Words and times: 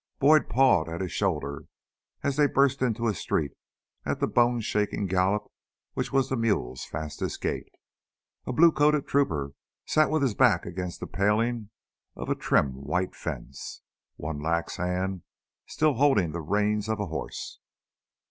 Boyd 0.17 0.49
pawed 0.49 0.89
at 0.89 0.99
his 0.99 1.11
shoulder 1.11 1.65
as 2.23 2.35
they 2.35 2.47
burst 2.47 2.81
into 2.81 3.05
a 3.07 3.13
street 3.13 3.51
at 4.03 4.19
the 4.19 4.25
bone 4.25 4.59
shaking 4.59 5.05
gallop 5.05 5.43
which 5.93 6.11
was 6.11 6.27
the 6.27 6.35
mule's 6.35 6.83
fastest 6.83 7.39
gait. 7.39 7.69
A 8.47 8.51
blue 8.51 8.71
coated 8.71 9.07
trooper 9.07 9.53
sat 9.85 10.09
with 10.09 10.23
his 10.23 10.33
back 10.33 10.65
against 10.65 11.01
the 11.01 11.05
paling 11.05 11.69
of 12.15 12.29
a 12.29 12.35
trim 12.35 12.71
white 12.83 13.13
fence, 13.13 13.83
one 14.15 14.41
lax 14.41 14.77
hand 14.77 15.21
still 15.67 15.93
holding 15.93 16.31
the 16.31 16.41
reins 16.41 16.89
of 16.89 16.99
a 16.99 17.05
horse. 17.05 17.59